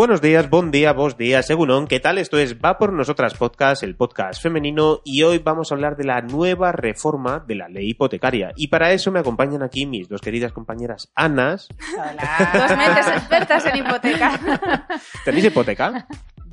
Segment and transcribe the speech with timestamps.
[0.00, 2.16] Buenos días, buen día, vos días, según ¿qué tal?
[2.16, 6.04] Esto es Va por Nosotras Podcast, el podcast femenino, y hoy vamos a hablar de
[6.04, 8.52] la nueva reforma de la ley hipotecaria.
[8.56, 11.68] Y para eso me acompañan aquí mis dos queridas compañeras Anas.
[11.68, 14.88] Dos mentes expertas en hipoteca.
[15.22, 16.06] ¿Tenéis hipoteca?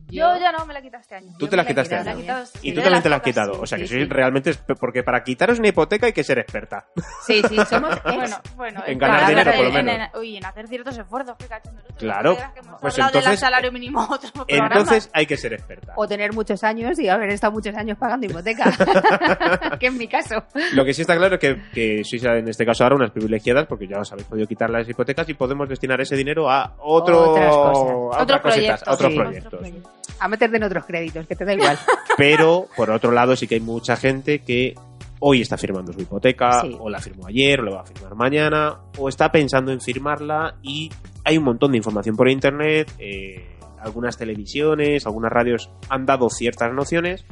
[0.10, 1.34] Yo ya no, me la quité este año.
[1.38, 2.22] Tú Yo te la quitaste este la año.
[2.22, 2.60] quitado, sí.
[2.62, 3.54] Y tú también las te la has quitado.
[3.56, 4.10] sí, O sea que sí, sois sí.
[4.14, 4.52] realmente...
[4.80, 6.86] Porque para quitaros una hipoteca hay que ser experta.
[7.26, 7.98] Sí, sí, somos.
[8.06, 8.84] Bueno, bueno.
[8.88, 10.10] En ganar claro, dinero, por lo en- menos.
[10.14, 11.82] en- uy, en hacer ciertos esfuerzos, cachondo.
[11.98, 12.36] Claro.
[12.36, 14.30] Que hemos Pues hablado del entonces- salario mínimo otro.
[14.48, 15.94] Entonces hay que ser experta.
[15.96, 18.72] O tener muchos años y haber estado muchos años pagando hipoteca.
[19.80, 20.36] que es mi caso.
[20.74, 23.66] Lo que sí está claro es que, que sois en este caso ahora unas privilegiadas
[23.68, 27.32] porque ya os habéis podido quitar las hipotecas y podemos destinar ese dinero a otro,
[27.32, 27.78] Otras cosas.
[27.78, 29.18] a Otros otras cositas, proyectos, a otros sí.
[29.20, 29.97] proyectos.
[30.20, 31.78] A meterte en otros créditos, que te da igual.
[32.18, 34.74] Pero, por otro lado, sí que hay mucha gente que
[35.20, 36.76] hoy está firmando su hipoteca, Sí.
[36.80, 40.56] o la firmó ayer, o la va a firmar mañana, o está pensando en firmarla
[40.62, 40.92] y
[41.24, 46.72] hay un montón de información por internet, eh, algunas televisiones, algunas radios han dado ciertas
[46.74, 47.26] nociones,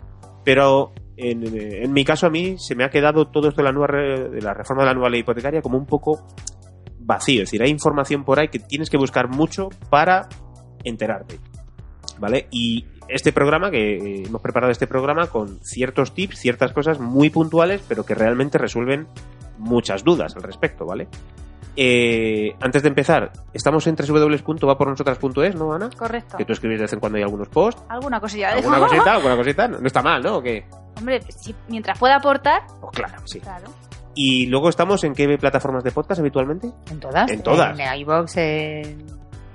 [0.43, 3.71] pero en, en mi caso a mí se me ha quedado todo esto de la,
[3.71, 3.93] nueva
[4.29, 6.25] de la reforma de la nueva ley hipotecaria como un poco
[6.99, 10.27] vacío, es decir, hay información por ahí que tienes que buscar mucho para
[10.83, 11.39] enterarte.
[12.19, 12.47] ¿Vale?
[12.52, 17.30] Y este programa, que eh, hemos preparado este programa con ciertos tips, ciertas cosas muy
[17.30, 19.08] puntuales, pero que realmente resuelven
[19.58, 21.08] muchas dudas al respecto, ¿vale?
[21.77, 25.89] Eh, antes de empezar, estamos en www.vapornosotras.es, ¿no, Ana?
[25.97, 26.38] Correcto.
[26.38, 27.83] Que tú escribes de vez en cuando hay algunos posts.
[27.89, 29.11] Alguna cosilla de ¿Alguna cosita?
[29.16, 29.67] ¿Alguna cosita?
[29.67, 30.38] No, no está mal, ¿no?
[30.38, 30.66] ¿O qué?
[30.97, 33.39] Hombre, si- mientras pueda aportar, Pues claro, sí.
[33.41, 33.66] claro.
[34.17, 36.71] Y luego estamos en qué plataformas de podcast habitualmente?
[36.89, 37.30] En todas.
[37.30, 37.77] En todas.
[37.77, 39.05] En iVoox, en,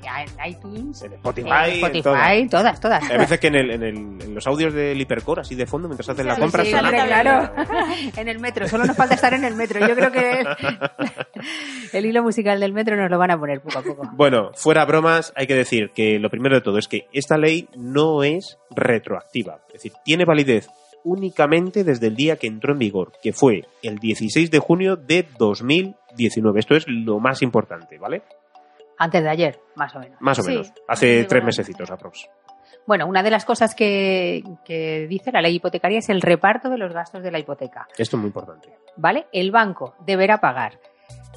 [0.04, 2.50] en iTunes, En Spotify, en en Spotify, todas.
[2.50, 3.10] todas, todas.
[3.10, 5.88] Hay veces que en, el, en, el- en los audios del hipercore, así de fondo,
[5.88, 7.52] mientras hacen la Sí, compra, sí, hombre, claro.
[8.16, 9.80] en el metro, solo nos falta estar en el metro.
[9.86, 10.46] Yo creo que el,
[11.92, 14.08] el hilo musical del metro nos lo van a poner poco a poco.
[14.12, 17.68] Bueno, fuera bromas, hay que decir que lo primero de todo es que esta ley
[17.76, 19.60] no es retroactiva.
[19.68, 20.68] Es decir, tiene validez
[21.02, 25.26] únicamente desde el día que entró en vigor, que fue el 16 de junio de
[25.38, 26.60] 2019.
[26.60, 28.22] Esto es lo más importante, ¿vale?
[29.02, 30.20] Antes de ayer, más o menos.
[30.20, 30.72] Más o Sí, menos.
[30.86, 31.46] Hace sí, tres bueno.
[31.46, 32.28] mesecitos aprox.
[32.86, 36.76] Bueno, una de las cosas que, que dice la ley hipotecaria es el reparto de
[36.78, 37.88] los gastos de la hipoteca.
[37.96, 38.76] Esto es muy importante.
[38.96, 39.26] ¿Vale?
[39.32, 40.78] El banco deberá pagar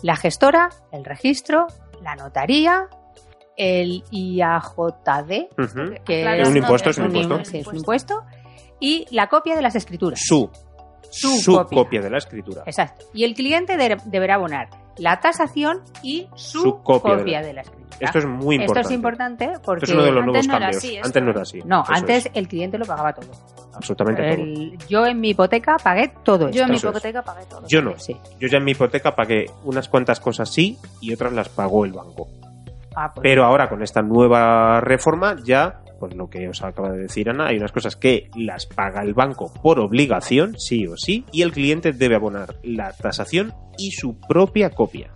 [0.02, 1.68] la gestora, el registro,
[2.02, 2.88] la notaría,
[3.56, 5.48] el IAJD,
[6.06, 7.46] que Claro, Es un impuesto, es un un, impuesto.
[7.52, 8.24] sí, es un impuesto,
[8.80, 10.20] y la copia de las escrituras.
[10.22, 10.50] Su,
[11.10, 11.78] Su su, copia.
[11.78, 12.02] copia.
[12.02, 12.64] de la escritura.
[12.66, 13.06] Exacto.
[13.14, 17.54] Y el cliente de- deberá abonar la tasación y su, Su copia copia, de- de
[17.54, 17.84] la escritura.
[18.00, 18.88] Esto es muy Esto importante.
[18.88, 20.78] es importante porque Esto es uno de los Antes nuevos no era cambios.
[20.84, 21.08] así, esto.
[21.08, 21.60] antes no era así.
[21.66, 22.32] no, Eso antes es.
[22.34, 23.32] el cliente lo pagaba todo.
[23.76, 24.88] absolutamente todo.
[24.90, 26.58] Yo en mi hipoteca pagué todo esto.
[26.58, 26.92] Yo en mi Eso es.
[26.94, 27.68] hipoteca pagué todo.
[27.68, 27.98] Yo no.
[27.98, 28.18] Sí.
[28.40, 31.94] Yo ya en mi hipoteca pagué unas cuantas cosas sí y otras las pagó el
[31.94, 32.28] banco.
[32.96, 37.04] Ah, pues, Pero ahora con esta nueva reforma ya, pues lo que os acaba de
[37.04, 41.26] decir Ana, hay unas cosas que las paga el banco por obligación, sí o sí,
[41.32, 45.12] y el cliente debe abonar la tasación y su propia copia.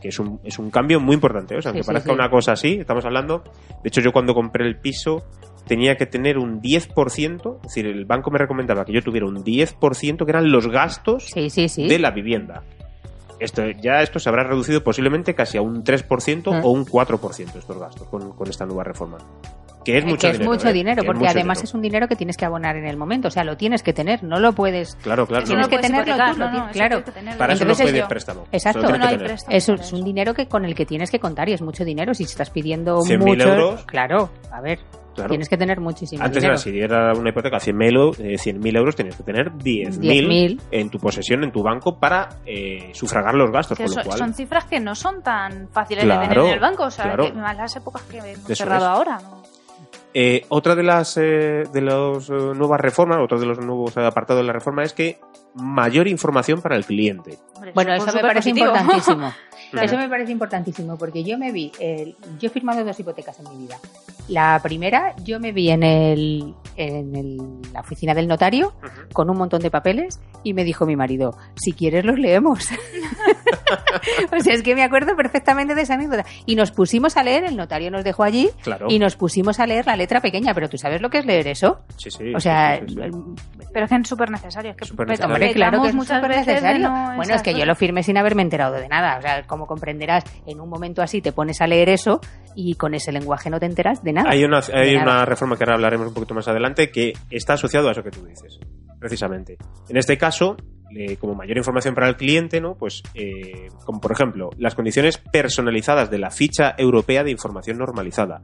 [0.00, 1.54] Que es un, es un cambio muy importante.
[1.54, 1.58] ¿eh?
[1.58, 2.14] O sea, aunque sí, parezca sí.
[2.14, 3.42] una cosa así, estamos hablando.
[3.82, 5.24] De hecho, yo cuando compré el piso
[5.66, 9.42] tenía que tener un 10%, es decir, el banco me recomendaba que yo tuviera un
[9.42, 12.62] 10% que eran los gastos de la vivienda.
[13.40, 16.60] Esto, ya esto se habrá reducido posiblemente casi a un 3% Ah.
[16.62, 19.18] o un 4% estos gastos con, con esta nueva reforma.
[19.84, 20.50] Que es mucho que es dinero.
[20.52, 20.72] mucho ¿eh?
[20.72, 21.68] dinero, Que porque mucho además dinero.
[21.68, 23.28] es un dinero que tienes que abonar en el momento.
[23.28, 24.96] O sea, lo tienes que tener, no lo puedes.
[25.02, 25.44] Claro, claro.
[25.44, 25.68] Tienes no.
[25.70, 27.04] que puedes tenerlo tú, lo no, no, tienes- eso claro.
[27.04, 27.38] tenerlo.
[27.38, 28.46] Para eso no Entonces puede yo- préstamo.
[28.50, 28.86] Exacto.
[28.86, 29.56] Que hay préstamo.
[29.56, 31.84] Es, un- es un dinero que con el que tienes que contar y es mucho
[31.84, 32.14] dinero.
[32.14, 33.84] Si estás pidiendo 100.000 mucho, euros.
[33.84, 34.78] claro, a ver,
[35.14, 35.28] Claro.
[35.28, 36.54] tienes que tener muchísimo Antes dinero.
[36.54, 40.60] era, si era una hipoteca 100.000 euros, eh, 100.000 euros, tenías que tener 10.000 10.000.
[40.72, 43.78] en tu posesión, en tu banco, para eh, sufragar los gastos.
[43.78, 46.44] Que con lo son, cual, son cifras que no son tan fáciles Claro, de tener
[46.46, 47.26] en el banco, o sea, claro.
[47.26, 48.90] que más las épocas que hemos Eso cerrado es.
[48.90, 49.18] ahora.
[49.22, 49.42] ¿no?
[50.16, 54.42] Eh, otra de las eh, de las eh, nuevas reformas, otro de los nuevos apartados
[54.42, 55.18] de la reforma es que
[55.54, 57.38] mayor información para el cliente.
[57.74, 58.66] Bueno, eso me parece positivo.
[58.66, 59.32] importantísimo.
[59.70, 59.86] Claro.
[59.88, 61.72] Eso me parece importantísimo porque yo me vi,
[62.38, 63.76] yo he firmado dos hipotecas en mi vida.
[64.28, 68.74] La primera, yo me vi en, el, en el- la oficina del notario
[69.12, 72.68] con un montón de papeles y me dijo mi marido, si quieres los leemos.
[74.32, 76.24] o sea, es que me acuerdo perfectamente de esa anécdota.
[76.46, 78.86] Y nos pusimos a leer, el notario nos dejó allí Claro.
[78.88, 81.48] y nos pusimos a leer la letra pequeña, pero ¿tú sabes lo que es leer
[81.48, 81.80] eso?
[81.96, 83.00] Sí, sí, O sea, sí, sí, sí.
[83.00, 83.12] el-
[83.72, 84.70] Pero es que es súper necesario.
[84.72, 85.34] Es que Súper pe- necesario.
[85.34, 86.88] Hombre, claro que es muchas súper veces de necesario.
[86.88, 89.18] no bueno, es que yo lo firmé sin haberme enterado de nada.
[89.18, 92.20] O sea, como comprenderás, en un momento así te pones a leer eso
[92.54, 94.30] y con ese lenguaje no te enteras de nada.
[94.30, 95.16] Hay una, hay De nada.
[95.16, 98.10] una reforma que ahora hablaremos un poquito más adelante que está asociado a eso que
[98.10, 98.58] tú dices,
[98.98, 99.56] precisamente.
[99.88, 100.56] En este caso,
[100.96, 102.76] eh, como mayor información para el cliente, ¿no?
[102.76, 108.42] Pues, eh, como por ejemplo, las condiciones personalizadas de la ficha europea de información normalizada.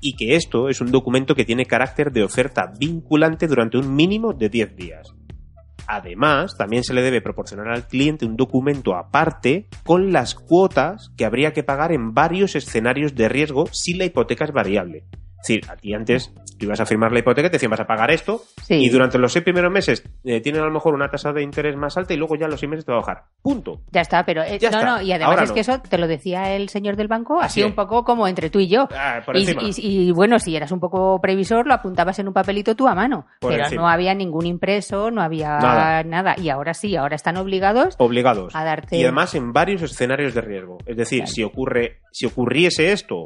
[0.00, 4.32] Y que esto es un documento que tiene carácter de oferta vinculante durante un mínimo
[4.32, 5.14] de 10 días.
[5.90, 11.24] Además, también se le debe proporcionar al cliente un documento aparte con las cuotas que
[11.24, 15.06] habría que pagar en varios escenarios de riesgo si la hipoteca es variable.
[15.08, 17.86] Es decir, a ti antes tú ibas a firmar la hipoteca te decían vas a
[17.86, 18.74] pagar esto Sí.
[18.74, 21.76] y durante los seis primeros meses eh, tienen a lo mejor una tasa de interés
[21.76, 23.24] más alta y luego ya los seis meses te va a bajar.
[23.42, 23.80] Punto.
[23.90, 24.90] Ya está, pero eh, Ya no, está.
[24.96, 25.54] no, y además Ahora es no.
[25.54, 28.58] que eso te lo decía el señor del banco, Así un poco como entre tú
[28.60, 28.88] y yo.
[28.94, 29.62] Ah, por Y, encima.
[29.64, 32.94] y- y, bueno, si eras un poco previsor, lo apuntabas en un papelito tú a
[32.94, 33.26] mano.
[33.40, 33.82] Por pero encima.
[33.82, 36.02] no había ningún impreso, no había Nada.
[36.02, 36.34] nada.
[36.38, 38.54] Y ahora sí, ahora están obligados Obligados.
[38.56, 38.96] a darte.
[38.96, 40.78] Y además en varios escenarios de riesgo.
[40.86, 41.32] Es decir, Claro.
[41.32, 43.24] si ocurre, si ocurriese esto,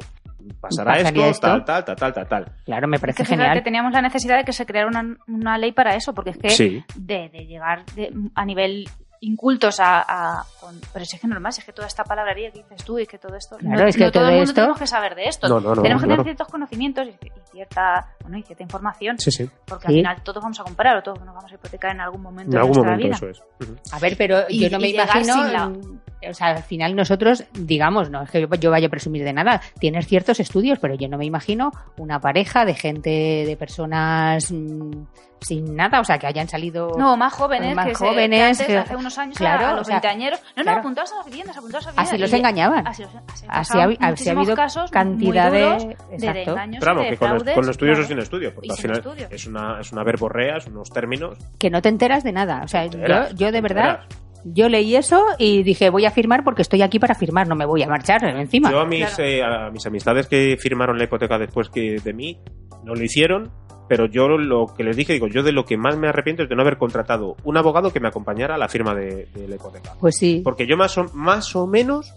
[0.59, 1.47] pasará esto, esto.
[1.47, 2.51] tal, tal, tal, tal, tal, tal.
[2.65, 3.63] Claro, me Es parece que fíjate, genial.
[3.63, 6.49] teníamos la necesidad de que se creara una, una ley para eso, porque es que
[6.49, 6.83] Sí.
[6.95, 8.89] de, de llegar de- a nivel
[9.25, 10.01] incultos a,
[10.39, 12.83] a- con- pero si es que normal, si es que toda esta palabrería que dices
[12.83, 14.55] tú y que todo esto Claro, no, es que no todo todo el mundo esto-
[14.55, 17.31] tenemos que saber de esto No, no, no, tenemos que tener ciertos conocimientos y, y
[17.53, 19.49] cierta bueno y cierta información Sí, sí.
[19.65, 19.93] porque Sí.
[19.93, 22.47] al final todos vamos a comprar o todos nos vamos a hipotecar en algún momento
[22.47, 23.93] En de algún nuestra momento vida eso es.
[23.93, 25.33] A ver, pero Y- yo no me imagino.
[25.35, 25.71] sin la-
[26.29, 29.33] O sea, al final nosotros, digamos, no es que yo, yo vaya a presumir de
[29.33, 34.51] nada, tienes ciertos estudios, pero yo no me imagino una pareja de gente, de personas
[34.51, 34.91] mm,
[35.41, 36.91] sin nada, o sea, que hayan salido.
[36.97, 39.69] no, más jóvenes, Más que, se- jóvenes, que antes, que- hace unos años, claro, a,
[39.69, 40.79] a o los sea, 20 añeros, no, no, claro.
[40.79, 42.13] apuntados a las viviendas, apuntados a las viviendas.
[42.13, 42.87] Así los y- engañaban.
[42.87, 45.65] Así, los- así Así ha, así ha habido casos cantidad muy de.
[45.65, 47.19] duros de, de que con, fraudes,
[47.55, 48.03] con estudios claro.
[48.05, 49.31] o sin estudios, porque Y al final estudios.
[49.31, 51.37] es una, es una verborrea, son unos términos.
[51.59, 52.61] Que no te enteras de nada.
[52.63, 54.22] O sea, enteras, yo, yo de verdad, enteras.
[54.45, 57.65] Yo leí eso y dije, voy a firmar porque estoy aquí para firmar, no me
[57.65, 58.69] voy a marchar encima.
[58.71, 59.23] Yo a mis, Claro.
[59.23, 62.37] eh, a mis amistades que firmaron la hipoteca después que de mí,
[62.83, 63.51] no lo hicieron,
[63.87, 66.49] pero yo lo que les dije, digo, yo de lo que más me arrepiento es
[66.49, 69.55] de no haber contratado un abogado que me acompañara a la firma de, de la
[69.55, 69.93] hipoteca.
[69.99, 70.41] Pues sí.
[70.43, 72.13] Porque yo más o, más o menos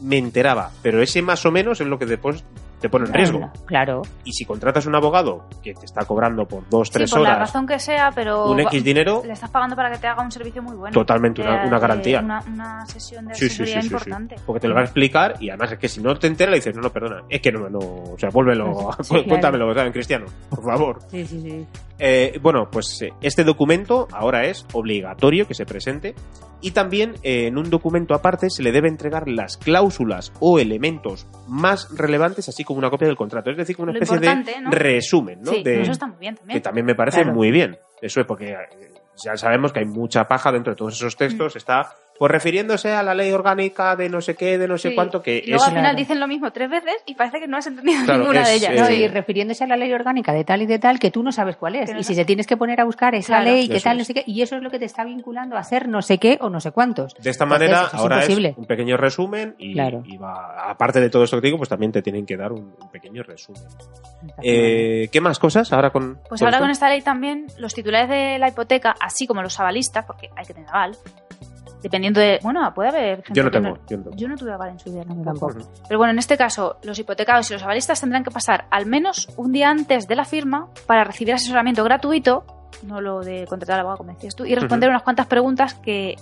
[0.00, 2.44] me enteraba, pero ese más o menos es lo que después
[2.84, 3.50] te pone en riesgo.
[3.64, 4.02] Claro.
[4.24, 7.30] Y si contratas un abogado que te está cobrando por dos, Sí, tres por la
[7.30, 10.22] horas razón que sea, pero un X dinero, le estás pagando para que te haga
[10.22, 10.92] un servicio muy bueno.
[10.92, 12.20] Totalmente, una- una garantía.
[12.20, 13.94] Una, una sesión de Sí, sí, asesoría sí, sí, sí.
[13.94, 14.36] importante.
[14.44, 16.56] Porque te lo va a explicar y además es que si no te enteras le
[16.58, 19.24] dices, no, no, perdona, es que no, no, o sea, vuélvelo, Sí, claro.
[19.28, 19.86] cuéntamelo, ¿sabes?
[19.86, 20.98] En cristiano, por favor.
[21.10, 21.66] Sí, sí, sí.
[21.98, 26.14] Eh, bueno, pues eh, este documento ahora es obligatorio que se presente
[26.60, 31.26] y también eh, en un documento aparte se le debe entregar las cláusulas o elementos
[31.46, 33.50] más relevantes, así como una copia del contrato.
[33.50, 35.52] Es decir, como una especie de resumen, ¿no?
[35.52, 36.56] Sí, De- eso está muy bien también.
[36.58, 37.34] que también me parece Claro.
[37.34, 37.76] muy bien.
[38.00, 38.56] Eso es porque
[39.22, 41.18] ya sabemos que hay mucha paja dentro de todos esos Mm.
[41.18, 41.56] textos.
[41.56, 41.88] Está
[42.18, 44.94] pues refiriéndose a la ley orgánica de no sé qué, de no sé Sí.
[44.94, 45.96] cuánto, que Y luego es al final Claro.
[45.98, 48.54] dicen lo mismo tres veces y parece que no has entendido Claro, ninguna es, de
[48.54, 48.72] ellas.
[48.72, 51.22] eh, No, y refiriéndose a la ley orgánica de tal y de tal que tú
[51.22, 51.92] no sabes cuál es.
[51.92, 53.44] No Y si te tienes que poner a buscar esa Claro.
[53.50, 53.98] ley, que Eso tal, es.
[53.98, 56.18] no sé qué, y eso es lo que te está vinculando a hacer no sé
[56.18, 57.14] qué o no sé cuántos.
[57.14, 58.48] De esta Entonces, manera, ahora imposible.
[58.50, 60.02] es un pequeño resumen y, Claro.
[60.06, 62.74] y va, aparte de todo esto que digo, pues también te tienen que dar un,
[62.80, 63.62] un pequeño resumen.
[64.42, 66.64] Eh, ¿Qué más cosas ahora con Pues con ahora esto?
[66.64, 70.46] con esta ley también, los titulares de la hipoteca, así como los avalistas, porque hay
[70.46, 70.96] que tener aval,
[71.84, 72.40] dependiendo de.
[72.42, 74.16] Bueno, puede haber gente Yo no que tengo, yo no tengo.
[74.16, 75.52] Yo no tuve aval en su día Yo tampoco.
[75.52, 75.72] tampoco.
[75.86, 79.28] Pero bueno, en este caso, los hipotecados y los avalistas tendrán que pasar al menos
[79.36, 82.44] un día antes de la firma para recibir asesoramiento gratuito,
[82.82, 86.16] no lo de contratar al abogado, como decías tú, y responder unas cuantas preguntas que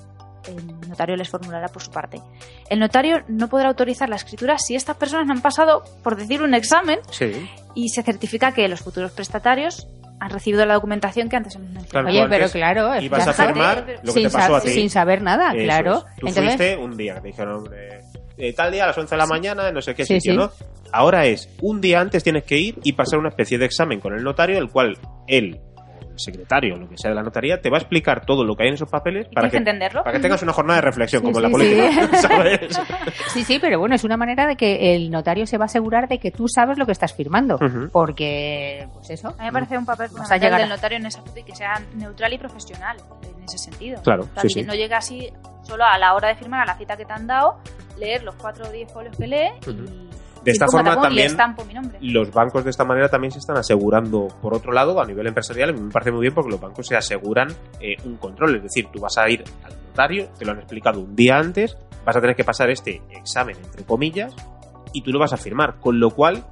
[0.49, 2.21] el notario les formulará por su parte.
[2.69, 6.43] El notario no podrá autorizar la escritura si estas personas no han pasado, por decir,
[6.43, 9.87] un examen Sí, y se certifica que los futuros prestatarios
[10.23, 11.91] han recibido la documentación que antes hemos mencionado.
[12.09, 14.69] Claro, Oye, pero claro, ibas a fíjate, firmar lo que sin, te pasó a ti.
[14.69, 15.95] sin saber nada, Eso claro.
[15.97, 16.05] es.
[16.21, 18.01] Tú Entonces, fuiste un día, te dijeron eh,
[18.39, 20.33] eh, tal día a las 11 de la mañana, en no sé qué Sí, sitio,
[20.33, 20.39] sí.
[20.39, 20.51] ¿no?
[20.93, 24.15] Ahora es, un día antes tienes que ir y pasar una especie de examen con
[24.15, 25.59] el notario, el cual él,
[26.23, 28.69] secretario, lo que sea de la notaría, te va a explicar todo lo que hay
[28.71, 30.03] en esos papeles para que, entenderlo.
[30.03, 32.17] para que tengas una jornada de reflexión, Sí, como en la política, sí.
[32.29, 32.81] ¿sabes?
[33.33, 36.09] Sí, sí, pero bueno, es una manera de que el notario se va a asegurar
[36.09, 37.59] de que tú sabes lo que estás firmando.
[37.93, 39.29] Porque, pues eso.
[39.29, 41.81] A mí me parece un papel fundamental del notario en ese aspecto y que sea
[41.95, 42.97] neutral y profesional
[43.37, 44.01] en ese sentido.
[44.03, 44.67] Claro, O sea, sí, que sí.
[44.67, 45.31] no llega así
[45.63, 47.59] solo a la hora de firmar a la cita que te han dado,
[47.99, 50.12] leer los cuatro o diez folios que lee y.
[50.45, 51.37] De esta forma también
[52.01, 55.71] los bancos de esta manera también se están asegurando, por otro lado, a nivel empresarial,
[55.71, 57.49] a mí me parece muy bien porque los bancos se aseguran
[57.81, 61.01] eh, un control, es decir, tú vas a ir al notario, te lo han explicado
[61.01, 64.35] un día antes, vas a tener que pasar este examen, entre comillas,
[64.93, 66.45] y tú lo vas a firmar, con lo cual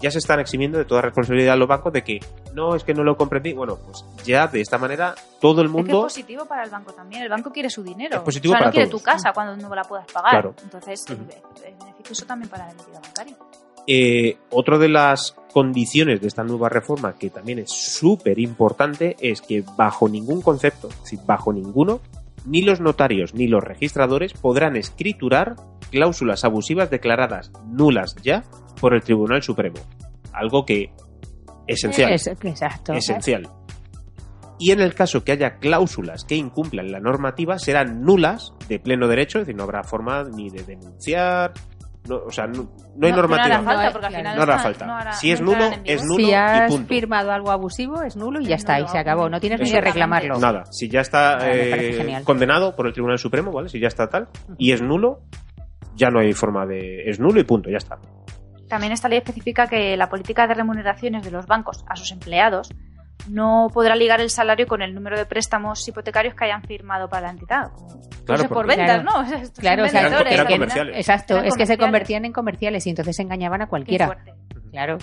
[0.00, 2.20] ya se están eximiendo de toda responsabilidad los bancos de que
[2.54, 3.52] no, es que no lo comprendí.
[3.52, 6.02] Bueno, pues ya de esta manera todo el Es que es mundo...
[6.02, 7.22] positivo para el banco también.
[7.22, 8.16] El banco quiere su dinero.
[8.16, 9.02] Es positivo o sea, para no quiere todos.
[9.02, 10.30] tu casa cuando no la puedas pagar.
[10.30, 10.54] Claro.
[10.62, 11.22] Entonces, Ujú.
[11.64, 13.36] es beneficioso también para la entidad bancaria.
[13.86, 19.42] Eh, otra de las condiciones de esta nueva reforma que también es súper importante es
[19.42, 22.00] que bajo ningún concepto, es decir, bajo ninguno,
[22.46, 25.56] ni los notarios ni los registradores podrán escriturar
[25.94, 28.42] cláusulas abusivas declaradas nulas ya
[28.80, 29.76] por el Tribunal Supremo.
[30.32, 30.92] Algo que
[31.66, 32.92] esencial, Es- exacto.
[32.92, 33.48] esencial.
[34.58, 39.08] Y en el caso que haya cláusulas que incumplan la normativa, serán nulas de pleno
[39.08, 41.52] derecho, es decir, no habrá forma ni de denunciar,
[42.08, 43.56] no, o sea, no, no hay No normativa.
[43.56, 44.86] hará falta, No, porque al final No hará falta.
[44.86, 46.16] no hará- Si es no nulo, es nulo.
[46.24, 46.86] Si y has punto.
[46.88, 49.28] firmado algo abusivo, es nulo y ya Es está, y se acabó.
[49.28, 50.38] No tienes ni que reclamarlo.
[50.38, 53.68] Nada, si ya está eh, condenado por el Tribunal Supremo, ¿vale?
[53.70, 55.22] Si ya está tal, y es nulo,
[55.94, 57.02] ya no hay forma de...
[57.08, 57.98] Es nulo y punto, ya está.
[58.68, 62.70] También esta ley especifica que la política de remuneraciones de los bancos a sus empleados
[63.28, 67.26] no podrá ligar el salario con el número de préstamos hipotecarios que hayan firmado para
[67.28, 67.70] la entidad.
[68.24, 69.02] Claro, no sé, por ventas, Claro.
[69.04, 69.20] ¿no?
[69.20, 70.58] O sea, estos Claro, son o sea, Eran- vendedores, eran al final.
[70.68, 70.96] comerciales.
[70.96, 74.16] Exacto, Eran es que se convertían en comerciales y entonces engañaban a cualquiera.
[74.70, 74.98] Claro.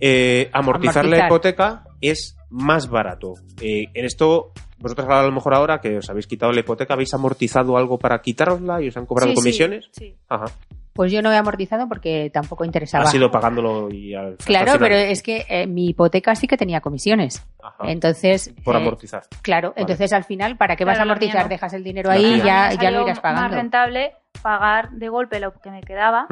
[0.00, 3.34] Eh, amortizar, la hipoteca es más barato.
[3.60, 7.12] Eh, en esto, vosotros a lo mejor ahora que os habéis quitado la hipoteca, ¿habéis
[7.14, 9.88] amortizado algo para quitarosla y os han cobrado Sí, comisiones?
[9.92, 10.16] sí.
[10.28, 10.46] Ajá.
[10.92, 13.04] Pues yo no he amortizado porque tampoco interesaba.
[13.04, 14.78] Has ido pagándolo y al, Claro, final.
[14.80, 17.46] pero es que eh, mi hipoteca sí que tenía comisiones.
[17.62, 17.84] Ajá.
[17.90, 18.52] Entonces.
[18.64, 19.22] Por eh, amortizar.
[19.40, 19.82] Claro, Vale.
[19.82, 21.44] entonces al final, ¿para qué vas a amortizar?
[21.44, 21.48] no.
[21.48, 23.42] Dejas el dinero ahí y ya, ya lo irás pagando.
[23.42, 26.26] más rentable pagar de golpe lo que me quedaba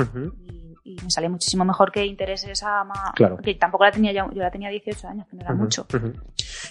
[0.50, 3.12] y, y me sale muchísimo mejor que intereses a más...
[3.14, 3.36] Claro.
[3.38, 5.86] Que tampoco la tenía yo, yo la tenía 18 años, que no era mucho.
[5.94, 6.12] ujú.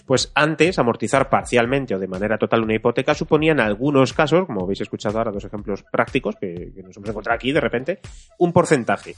[0.08, 4.64] Pues antes, amortizar parcialmente o de manera total una hipoteca suponía en algunos casos, como
[4.64, 8.00] habéis escuchado ahora, dos ejemplos prácticos que, que nos hemos encontrado aquí de repente,
[8.40, 9.16] un porcentaje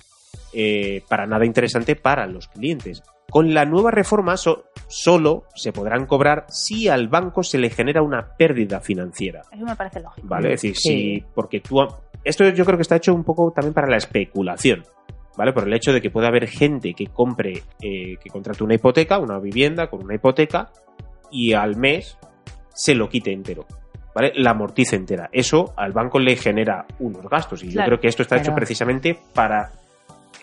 [0.51, 3.03] eh, para nada interesante para los clientes.
[3.29, 8.01] Con la nueva reforma so- solo se podrán cobrar si al banco se le genera
[8.01, 9.43] una pérdida financiera.
[9.51, 10.27] Eso me parece lógico.
[10.27, 10.53] ¿Vale?
[10.53, 10.89] Es decir, Sí.
[10.89, 11.25] si.
[11.35, 11.77] Porque tú.
[12.23, 14.83] Esto yo creo que está hecho un poco también para la especulación.
[15.39, 15.53] ¿Vale?
[15.53, 19.19] Por el hecho de que puede haber gente que compre, eh, que contrate una hipoteca,
[19.19, 20.69] una vivienda con una hipoteca,
[21.31, 22.17] y al mes
[22.73, 23.65] se lo quite entero.
[24.13, 24.33] ¿Vale?
[24.35, 25.29] La amortice entera.
[25.31, 27.63] Eso al banco le genera unos gastos.
[27.63, 27.87] Y yo Claro.
[27.87, 29.71] creo que esto está hecho precisamente para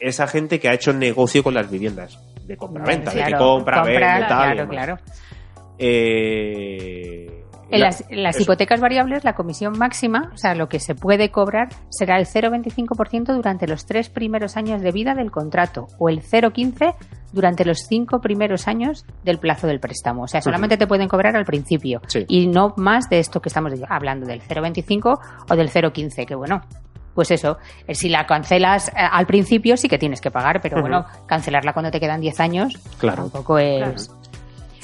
[0.00, 2.19] esa gente que ha hecho negocio con las viviendas.
[2.47, 4.53] De compra-venta, de que compra, compra, vende, tal.
[4.53, 4.76] y Claro, demás.
[4.87, 4.99] claro.
[5.79, 8.44] Eh, En la- las, en las eso.
[8.44, 13.35] hipotecas variables, la comisión máxima, o sea, lo que se puede cobrar, será el 0,25%
[13.35, 16.94] durante los tres primeros años de vida del contrato o el 0,15%
[17.32, 20.23] durante los cinco primeros años del plazo del préstamo.
[20.23, 22.25] O sea, solamente te pueden cobrar al principio Sí.
[22.28, 25.18] y no más de esto que estamos hablando, del 0,25
[25.50, 26.62] o del 0,15, que bueno.
[27.14, 27.56] Pues eso,
[27.87, 31.73] eh, si la cancelas eh, al principio sí que tienes que pagar, pero bueno, cancelarla
[31.73, 33.23] cuando te quedan 10 años Claro.
[33.23, 34.11] tampoco es...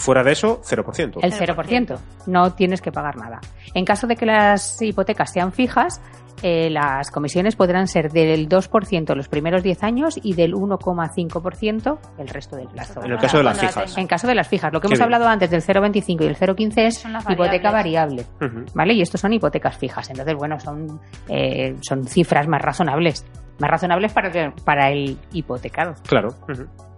[0.02, 1.20] Fuera de eso, 0%.
[1.22, 1.98] El 0%.
[2.26, 3.40] No tienes que pagar nada.
[3.72, 6.00] En caso de que las hipotecas sean fijas,
[6.42, 12.26] eh, las comisiones podrán ser del 2% los primeros 10 años y del 1,5% el
[12.28, 13.00] resto del plazo.
[13.04, 13.96] En el caso de las fijas.
[13.96, 15.04] En caso de las fijas, lo que Qué hemos bien.
[15.04, 18.26] hablado antes del 0,25 y el 0,15 es hipoteca variable.
[18.74, 18.94] ¿Vale?
[18.94, 20.10] Y estos son hipotecas fijas.
[20.10, 23.24] Entonces, bueno, son, eh, son cifras más razonables.
[23.60, 25.94] Más razonables para el, para el hipotecado.
[26.08, 26.30] Claro.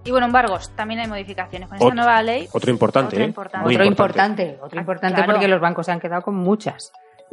[0.05, 1.69] Y bueno, embargos, también hay modificaciones.
[1.69, 3.27] Con esta Ot- nueva ley, Otro importante, Otro ¿eh?
[3.27, 3.65] importante.
[3.71, 5.33] Otro importante, otro Ah, importante claro.
[5.33, 6.93] porque los bancos se han quedado con muchas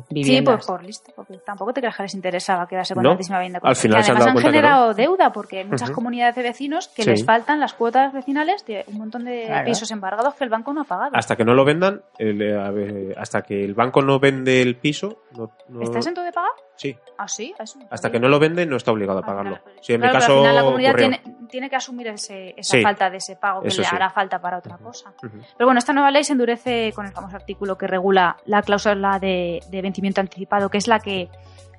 [0.10, 3.40] sí, pues por listo, porque tampoco te creas que les interesaba quedarse con No, tantísima
[3.40, 3.60] vivienda.
[3.64, 6.88] al final se han además han, que generado deuda, porque hay muchas comunidades de vecinos
[6.90, 7.10] que Sí.
[7.10, 9.66] les faltan las cuotas vecinales de un montón de Claro.
[9.66, 11.12] pisos embargados que el banco no ha pagado.
[11.14, 14.62] Hasta que no lo vendan, el, eh, a ver, hasta que el banco no vende
[14.62, 16.52] el piso, no, no- ¿Estás en todo de pagar?
[16.76, 19.28] sí, Ah, sí, eso no hasta que no lo vende no está obligado a Al
[19.28, 19.58] pagarlo.
[19.58, 22.08] final, Sí, en claro, mi pero caso al final la comunidad tiene, tiene que asumir
[22.08, 22.82] ese, esa Sí.
[22.82, 23.96] falta de ese pago que Eso le sí.
[23.96, 25.14] hará falta para otra cosa.
[25.22, 29.20] Pero bueno, esta nueva ley se endurece con el famoso artículo que regula la cláusula
[29.20, 31.30] de, de vencimiento anticipado, que es la que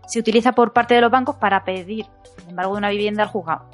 [0.06, 2.06] se utiliza por parte de los bancos para pedir
[2.44, 3.66] el embargo de una vivienda al juzgado.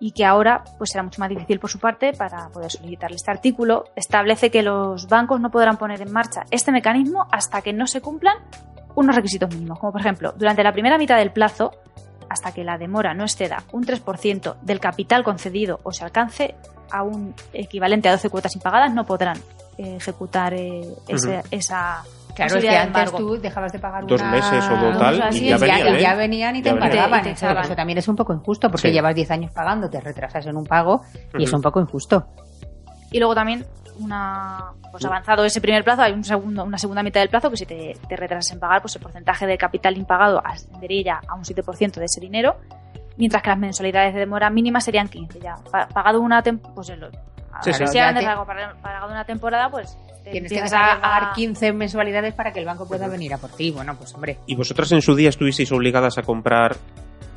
[0.00, 3.16] Y que ahora pues será mucho más difícil por su parte para poder solicitarle.
[3.16, 7.72] Este artículo establece que los bancos no podrán poner en marcha este mecanismo hasta que
[7.72, 8.36] no se cumplan
[8.94, 11.72] unos requisitos mínimos, como por ejemplo, durante la primera mitad del plazo,
[12.28, 16.54] hasta que la demora no exceda un 3% del capital concedido o se alcance
[16.92, 19.38] a un equivalente a 12 cuotas impagadas, no podrán
[19.78, 22.02] eh, ejecutar eh, ese- esa
[22.46, 23.18] Claro, es que antes embargo.
[23.18, 26.00] tú dejabas de pagar Dos una- meses o dos tal y ya venían, y ¿eh?
[26.00, 26.90] ya venían y te Ya venían.
[26.92, 27.22] embargaban.
[27.22, 27.48] Te Eso-.
[27.60, 28.92] Eso también es un poco injusto porque Sí.
[28.94, 31.02] llevas 10 años pagando, te retrasas en un pago
[31.38, 31.56] y es Ujú.
[31.56, 32.26] un poco injusto.
[33.10, 33.66] Y luego también,
[33.98, 37.56] una pues avanzado ese primer plazo, hay un segundo, una segunda mitad del plazo que
[37.56, 41.34] si te, te retrasas en pagar, pues el porcentaje de capital impagado ascendería ya a
[41.34, 42.56] un 7% de ese dinero,
[43.16, 45.56] mientras que las mensualidades de demora mínima serían 15 ya.
[45.70, 47.10] Pa- Pagado una temporada, pues el-
[47.62, 47.98] Sí, sí.
[47.98, 52.52] antes te- algo para- pagado una temporada, pues te Tienes que pagar 15 mensualidades para
[52.52, 53.70] que el banco pueda venir a por ti.
[53.70, 54.38] Bueno, pues hombre.
[54.46, 56.76] ¿Y vosotras en su día estuvisteis obligadas a comprar,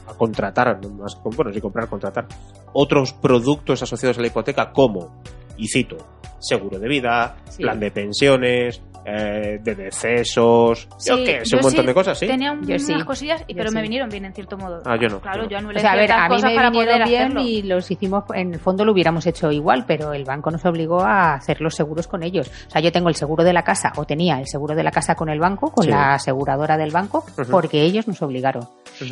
[0.07, 2.27] a contratar, no más, bueno, sí comprar, contratar,
[2.73, 5.21] otros productos asociados a la hipoteca como,
[5.57, 5.97] y cito,
[6.39, 7.63] seguro de vida, Sí.
[7.63, 11.93] plan de pensiones, eh, de decesos, yo Sí, qué sé, yo un montón sí de
[11.93, 12.27] cosas, ¿sí?
[12.27, 12.93] Tenía un- Yo unas sí.
[13.05, 14.81] cosillas, y- pero me vinieron bien en cierto modo.
[14.85, 15.71] Ah, yo no, Claro, yo no.
[15.71, 16.73] yo O sea, a ver, a mí me vinieron
[17.07, 17.41] bien hacerlo.
[17.41, 21.01] y los hicimos, en el fondo lo hubiéramos hecho igual, pero el banco nos obligó
[21.01, 22.49] a hacer los seguros con ellos.
[22.67, 24.91] O sea, yo tengo el seguro de la casa, o tenía el seguro de la
[24.91, 25.89] casa con el banco, con Sí.
[25.89, 28.67] la aseguradora del banco, porque ellos nos obligaron.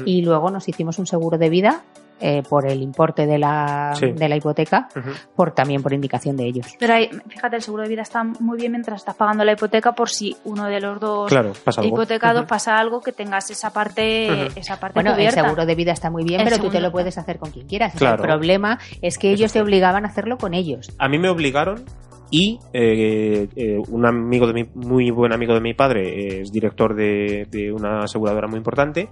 [0.05, 1.81] Y luego nos hicimos un seguro de vida
[2.19, 4.11] eh, por el importe de la, Sí.
[4.11, 4.87] de la hipoteca,
[5.35, 6.67] por también por indicación de ellos.
[6.79, 9.93] Pero ahí, fíjate, el seguro de vida está muy bien mientras estás pagando la hipoteca
[9.93, 11.95] por si uno de los dos Claro, pasa algo.
[11.95, 14.59] hipotecados pasa algo que tengas esa parte, Ujú.
[14.59, 15.39] esa parte Bueno, cubierta.
[15.39, 17.37] el seguro de vida está muy bien, El pero tú te segundo, lo puedes hacer
[17.39, 17.93] con quien quieras.
[17.95, 18.23] Claro.
[18.23, 19.63] El problema es que Eso ellos te sí.
[19.63, 20.91] obligaban a hacerlo con ellos.
[20.99, 21.83] A mí me obligaron
[22.31, 26.51] y eh, eh, un amigo de mi, muy buen amigo de mi padre eh, es
[26.51, 29.09] director de, de una aseguradora muy importante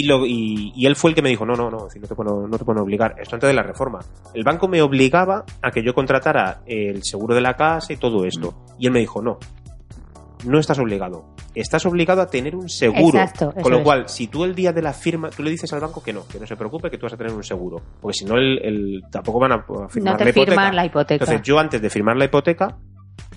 [0.00, 2.06] y, lo, y, y él fue el que me dijo no, no, no, si no
[2.06, 3.14] te puedo, no te pueden obligar.
[3.18, 4.00] Esto antes de la reforma.
[4.34, 8.24] El banco me obligaba a que yo contratara el seguro de la casa y todo
[8.24, 8.54] esto.
[8.78, 9.38] Y él me dijo no,
[10.44, 11.24] no estás obligado.
[11.54, 13.18] Estás obligado a tener un seguro.
[13.18, 13.84] Exacto, Con lo es.
[13.84, 16.26] cual, si tú el día de la firma, tú le dices al banco que no,
[16.26, 17.80] que no se preocupe, que tú vas a tener un seguro.
[18.00, 20.72] Porque si no, el, el- tampoco van a firmar No te la hipoteca.
[20.72, 21.24] la hipoteca.
[21.24, 22.78] Entonces, yo antes de firmar la hipoteca,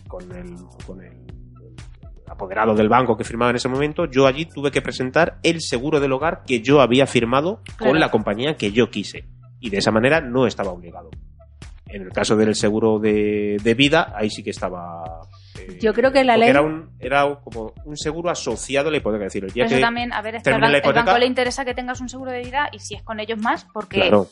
[0.07, 0.55] con el,
[0.87, 1.14] con el
[2.35, 5.99] apoderado del banco que firmaba en ese momento, yo allí tuve que presentar el seguro
[5.99, 7.91] del hogar que yo había firmado Claro.
[7.91, 9.25] con la compañía que yo quise.
[9.59, 11.09] Y de esa manera no estaba obligado.
[11.87, 15.03] En el caso del seguro de, de vida, ahí sí que estaba.
[15.57, 18.97] Eh, Yo creo que la ley- Era, un, era como un seguro asociado a la
[18.97, 19.25] hipoteca.
[19.25, 19.81] Es decir, el día Pero eso que.
[19.81, 21.73] también, a ver, es que al termine ban- la el hipoteca- banco le interesa que
[21.73, 24.27] tengas un seguro de vida y si es con ellos más, porque Claro.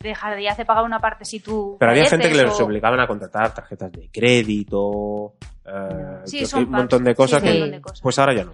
[0.00, 1.76] Dejarías de pagar una parte si tú.
[1.78, 5.34] Pero había gente que falleces les o- obligaban a contratar tarjetas de crédito,
[5.66, 7.52] eh, Sí, son un montón de cosas sí, que.
[7.54, 8.00] montón de cosas.
[8.00, 8.52] Pues ahora ya no.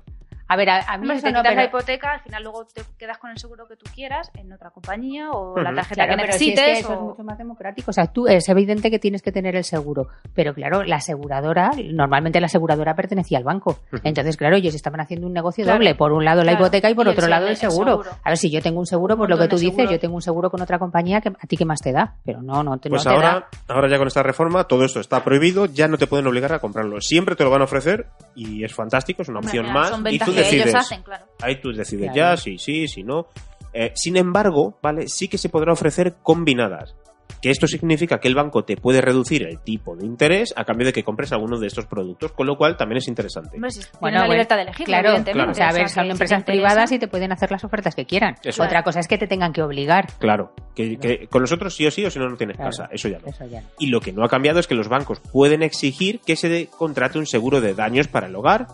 [0.53, 2.67] A ver, a, a mí Hombre, si te no, quitas la hipoteca, al final luego
[2.67, 6.17] te quedas con el seguro que tú quieras en otra compañía o la tarjeta Claro,
[6.17, 6.85] que pero si es que necesites.
[6.85, 7.91] eso es mucho más democrático.
[7.91, 11.71] O sea, tú es evidente que tienes que tener el seguro, pero claro, la aseguradora,
[11.93, 13.79] normalmente la aseguradora pertenecía al banco.
[14.05, 15.79] Entonces, claro, ellos estaban haciendo un negocio Claro.
[15.79, 15.95] doble.
[15.95, 16.67] Por un lado la Claro.
[16.67, 18.19] hipoteca y por Y el otro lado el seguro- el seguro.
[18.23, 20.23] A ver, si yo tengo un seguro, pues lo que tú dices, yo tengo un
[20.23, 22.91] seguro con otra compañía que a ti qué más te da, pero no, no te,
[22.91, 23.75] Pues no te ahora, da.
[23.75, 26.59] ahora ya con esta reforma todo esto está prohibido, ya no te pueden obligar a
[26.59, 27.01] comprarlo.
[27.01, 30.19] Siempre te lo van a ofrecer y es fantástico, es una opción más Son y
[30.19, 30.67] tú decides.
[30.67, 31.27] ellos hacen, claro.
[31.43, 32.35] Ahí tú decides Claro.
[32.35, 33.27] ya, si sí, si no.
[33.75, 35.09] Eh, sin embargo, ¿vale?
[35.09, 36.95] Sí que se podrá ofrecer combinadas.
[37.41, 40.87] Que esto significa que el banco te puede reducir el tipo de interés a cambio
[40.87, 43.57] de que compres alguno de estos productos, con lo cual también es interesante.
[43.57, 45.51] Hombre, si tienes Bueno, la libertad de elegir, Claro, evidentemente.
[45.51, 48.37] o sea, a ver, son empresas privadas y te pueden hacer las ofertas que quieran.
[48.45, 48.63] Eso.
[48.63, 50.07] Otra cosa es que te tengan que obligar.
[50.21, 52.71] Claro, que, que con nosotros sí o sí o si no, no tienes Claro.
[52.71, 53.27] casa, eso ya no.
[53.27, 53.65] Eso ya.
[53.81, 57.19] Y lo que no ha cambiado es que los bancos pueden exigir que se contrate
[57.19, 58.69] un seguro de daños para el hogar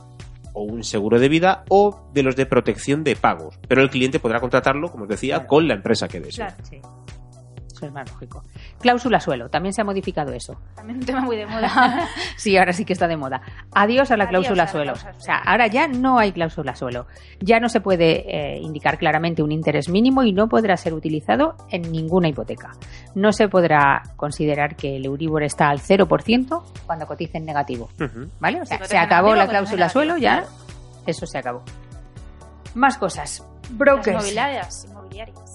[0.59, 3.59] o un seguro de vida o de los de protección de pagos.
[3.69, 5.49] Pero el cliente podrá contratarlo, como os decía, Claro.
[5.49, 6.47] con la empresa que desee.
[6.47, 6.81] Claro, Sí.
[7.79, 8.43] Eso es más lógico.
[8.81, 10.59] Cláusula suelo, también se ha modificado eso.
[10.75, 12.09] también un tema muy de moda.
[12.37, 13.41] Sí, ahora sí que está de moda.
[13.73, 14.93] Adiós a la Adiós cláusula a la suelo.
[14.95, 17.07] cláusula O sea, ahora ya no hay cláusula suelo.
[17.39, 18.25] Ya no se puede
[18.57, 22.73] eh, indicar claramente un interés mínimo y no podrá ser utilizado en ninguna hipoteca.
[23.15, 27.91] No se podrá considerar que el Euribor está al 0% cuando cotice en negativo.
[28.41, 28.61] ¿Vale?
[28.63, 30.45] O sea, Si se acabó la cláusula suelo, ya
[31.07, 31.63] eso se acabó.
[32.75, 33.45] Más cosas.
[33.63, 34.09] Las Brokers.
[34.09, 35.55] inmobiliarias, inmobiliarias.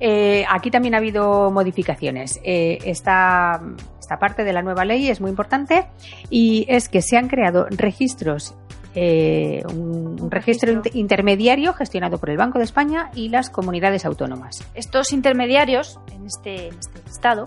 [0.00, 2.40] Eh, aquí también ha habido modificaciones.
[2.44, 3.60] Eh, esta,
[4.00, 5.86] esta parte de la nueva ley es muy importante
[6.30, 8.54] y es que se han creado registros,
[8.94, 10.72] eh, un, Un registro registro.
[10.72, 14.62] inter- intermediario gestionado por el Banco de España y las comunidades autónomas.
[14.74, 17.46] Estos intermediarios en este, en este listado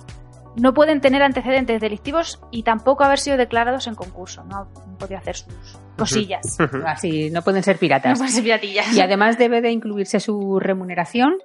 [0.55, 4.43] no pueden tener antecedentes delictivos y tampoco haber sido declarados en concurso.
[4.45, 5.53] No han podido hacer sus
[5.95, 6.57] cosillas.
[6.86, 8.17] Así no pueden ser No piratas.
[8.17, 8.91] pueden ser piratillas.
[8.95, 11.36] Y además debe de incluirse su remuneración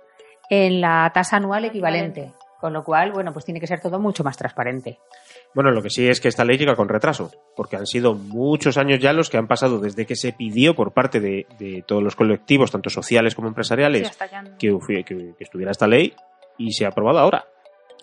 [0.54, 2.34] en la tasa anual equivalente.
[2.60, 4.98] Con lo cual, bueno, pues tiene que ser todo mucho más transparente.
[5.54, 8.76] Bueno, lo que sí es que esta ley llega con retraso, porque han sido muchos
[8.76, 12.02] años ya los que han pasado desde que se pidió por parte de, de todos
[12.02, 14.16] los colectivos, tanto sociales como empresariales,
[14.58, 16.14] que que, estuviera esta ley
[16.58, 17.46] y se ha aprobado ahora.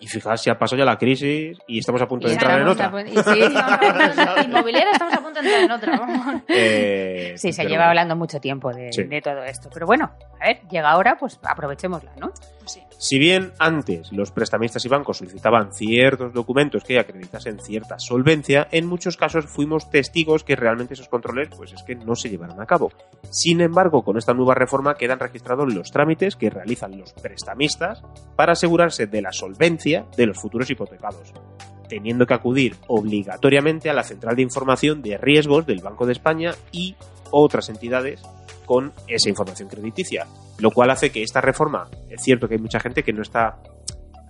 [0.00, 2.60] Y fijaos si ha pasado ya la crisis y estamos a punto de Y entrar
[2.60, 3.32] en estamos otra.
[3.32, 4.44] a y sí.
[4.46, 5.98] Inmobiliaria estamos a punto de entrar en otra.
[5.98, 6.42] vamos.
[6.48, 7.88] Eh, Sí, se lleva bueno.
[7.90, 9.04] hablando mucho tiempo de, Sí.
[9.04, 9.68] de todo esto.
[9.72, 12.32] Pero bueno, a ver, llega ahora, pues aprovechémosla, ¿no?
[12.66, 12.80] Sí.
[12.98, 18.86] Si bien antes los prestamistas y bancos solicitaban ciertos documentos que acreditasen cierta solvencia, en
[18.86, 22.66] muchos casos fuimos testigos que realmente esos controles pues es que no se llevaron a
[22.66, 22.92] cabo.
[23.30, 28.02] Sin embargo, con esta nueva reforma quedan registrados los trámites que realizan los prestamistas
[28.36, 31.32] para asegurarse de la solvencia de los futuros hipotecados,
[31.90, 36.52] teniendo que acudir obligatoriamente a la central de información de riesgos del Banco de España
[36.70, 36.94] y
[37.32, 38.22] otras entidades
[38.64, 40.26] con esa información crediticia,
[40.58, 43.60] lo cual hace que esta reforma, es cierto que hay mucha gente que no está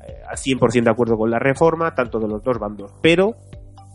[0.08, 3.36] eh, al 100% de acuerdo con la reforma, tanto de los dos bandos, pero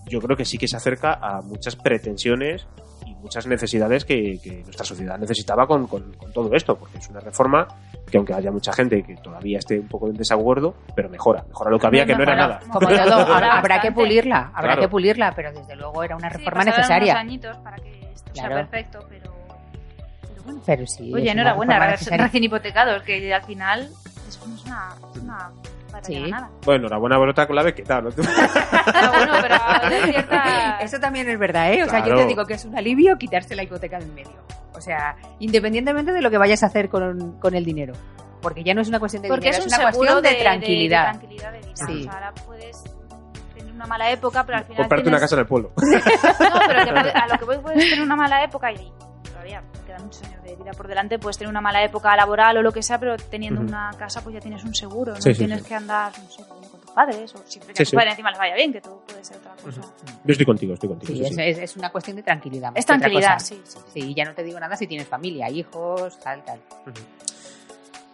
[0.07, 2.67] yo creo que sí que se acerca a muchas pretensiones
[3.25, 7.19] muchas necesidades que, que nuestra sociedad necesitaba con, con- con todo esto, porque es una
[7.19, 7.67] reforma
[8.09, 11.71] que aunque haya mucha gente que todavía esté un poco en desacuerdo, pero mejora, mejora
[11.71, 12.59] lo que había, que no era nada.
[12.71, 12.89] Como todo,
[13.33, 14.81] habrá, habrá que pulirla, habrá Claro.
[14.81, 17.11] que pulirla, pero desde luego era una Sí, reforma pasaron necesaria.
[17.13, 18.55] unos añitos para que esto Claro.
[18.55, 19.33] sea perfecto, pero,
[20.21, 20.61] pero bueno.
[20.65, 21.11] Pero sí.
[21.13, 23.89] Oye, enhorabuena, recién hipotecados, que al final
[24.27, 25.51] es es una, es una
[25.95, 26.55] batalla Sí.
[26.65, 28.09] Bueno, enhorabuena bolota con la bequeta, ¿no?
[28.09, 28.27] Pero
[29.11, 30.77] bueno, pero cierta...
[30.81, 31.83] Eso también es verdad, ¿eh?
[31.83, 34.43] O sea, yo te digo que es un alivio quitarse la hipoteca de en medio.
[34.75, 37.93] O sea, independientemente de lo que vayas a hacer con, con el dinero.
[38.41, 40.29] Porque ya no es una cuestión de Porque dinero, es es, un una cuestión de,
[40.29, 41.01] de, tranquilidad.
[41.01, 41.75] De, de tranquilidad de vida.
[41.75, 41.99] Sí.
[41.99, 42.83] O sea, ahora puedes
[43.55, 45.71] tener una mala época, pero al final Comprarte una casa en el pueblo.
[45.81, 48.91] No, pero que a lo que voy puedes tener una mala época y
[49.45, 52.61] todavía quedan muchos años de vida por delante, puedes tener una mala época laboral o
[52.63, 53.69] lo que sea, pero teniendo Ujú.
[53.69, 55.67] una casa pues ya tienes un seguro, no Sí, sí, tienes sí.
[55.69, 57.95] que andar, no sé, con tus padres o siempre que Sí, a tus sí.
[57.95, 59.81] padres encima les vaya bien, que tú puedes ser otra cosa.
[60.23, 61.11] Yo estoy contigo, estoy contigo.
[61.13, 61.41] Sí, sí, es, sí.
[61.41, 62.71] es- es una cuestión de tranquilidad.
[62.75, 63.79] Es tranquilidad, sí, sí.
[63.93, 66.59] Sí, ya no te digo nada si tienes familia, hijos, tal, tal.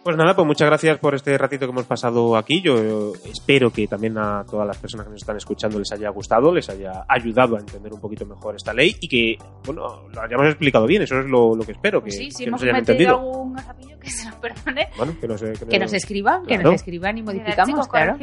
[0.04, 2.60] Pues nada, pues muchas gracias por este ratito que hemos pasado aquí.
[2.60, 6.52] Yo espero que también a todas las personas que nos están escuchando les haya gustado,
[6.52, 10.46] les haya ayudado a entender un poquito mejor esta ley y que, bueno, lo hayamos
[10.48, 11.02] explicado bien.
[11.02, 12.92] Eso es lo, lo que espero, que, Pues sí, si que hemos nos hayan metido
[12.92, 13.16] entendido.
[13.16, 13.56] algún
[14.00, 14.88] que se nos perdone.
[14.96, 17.88] Bueno, que nos, que Que nos- nos escriban, que nos escriban y Mira, modificamos, chicos,
[17.88, 18.16] claro.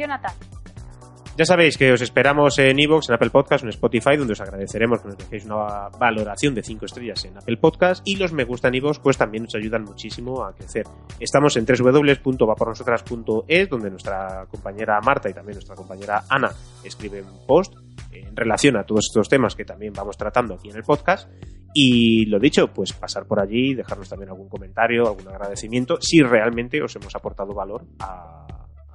[1.36, 5.00] Ya sabéis que os esperamos en Evox, en Apple Podcast, en Spotify, donde os agradeceremos
[5.00, 8.68] que nos dejéis una valoración de 5 estrellas en Apple Podcast y los me gusta
[8.68, 10.84] en Evox pues también nos ayudan muchísimo a crecer.
[11.18, 16.50] Estamos en www.vapornosotras.es donde nuestra compañera Marta y también nuestra compañera Ana
[16.84, 17.74] escriben post
[18.12, 21.30] en relación a todos estos temas que también vamos tratando aquí en el podcast.
[21.72, 26.82] Y lo dicho, pues pasar por allí, dejarnos también algún comentario, algún agradecimiento, si realmente
[26.82, 28.44] os hemos aportado valor a,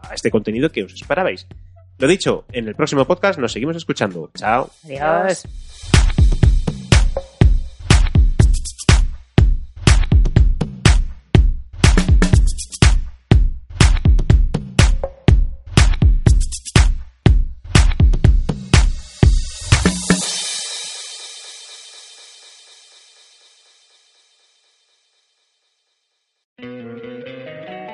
[0.02, 1.48] a este contenido que os esperabais.
[1.98, 4.30] Lo dicho, en el próximo podcast nos seguimos escuchando.
[4.36, 4.70] Chao.
[4.84, 5.46] Adiós.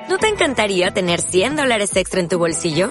[0.08, 2.90] ¿No te encantaría tener 100 dólares extra en tu bolsillo?